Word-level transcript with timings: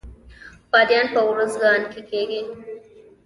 بادیان 0.71 1.07
په 1.13 1.19
ارزګان 1.29 1.81
کې 1.91 2.01
کیږي 2.09 2.41